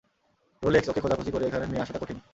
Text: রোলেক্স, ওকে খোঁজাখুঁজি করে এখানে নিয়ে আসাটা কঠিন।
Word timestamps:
রোলেক্স, 0.63 0.87
ওকে 0.89 1.01
খোঁজাখুঁজি 1.03 1.31
করে 1.31 1.43
এখানে 1.47 1.65
নিয়ে 1.67 1.83
আসাটা 1.83 1.99
কঠিন। 1.99 2.17